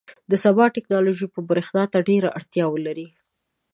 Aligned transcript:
•د 0.31 0.33
سبا 0.43 0.65
ټیکنالوژي 0.75 1.27
به 1.33 1.39
برېښنا 1.51 1.83
ته 1.93 1.97
ډېره 2.09 2.29
اړتیا 2.37 2.65
ولري. 2.69 3.07